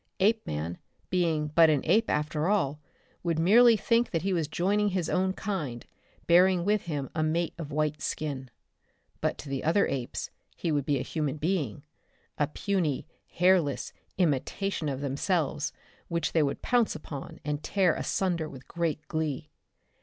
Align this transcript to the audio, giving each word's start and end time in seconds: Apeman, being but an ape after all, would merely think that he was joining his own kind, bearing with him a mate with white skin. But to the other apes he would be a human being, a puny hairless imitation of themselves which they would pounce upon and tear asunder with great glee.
Apeman, 0.19 0.79
being 1.11 1.49
but 1.49 1.69
an 1.69 1.81
ape 1.83 2.09
after 2.09 2.47
all, 2.47 2.79
would 3.21 3.37
merely 3.37 3.77
think 3.77 4.09
that 4.09 4.23
he 4.23 4.33
was 4.33 4.47
joining 4.47 4.87
his 4.89 5.11
own 5.11 5.31
kind, 5.31 5.85
bearing 6.25 6.65
with 6.65 6.85
him 6.85 7.07
a 7.13 7.21
mate 7.21 7.53
with 7.59 7.69
white 7.69 8.01
skin. 8.01 8.49
But 9.19 9.37
to 9.37 9.47
the 9.47 9.63
other 9.63 9.85
apes 9.85 10.31
he 10.55 10.71
would 10.71 10.87
be 10.87 10.97
a 10.97 11.03
human 11.03 11.37
being, 11.37 11.83
a 12.39 12.47
puny 12.47 13.05
hairless 13.27 13.93
imitation 14.17 14.89
of 14.89 15.01
themselves 15.01 15.71
which 16.07 16.31
they 16.33 16.41
would 16.41 16.63
pounce 16.63 16.95
upon 16.95 17.39
and 17.45 17.61
tear 17.61 17.93
asunder 17.93 18.49
with 18.49 18.67
great 18.67 19.07
glee. 19.07 19.51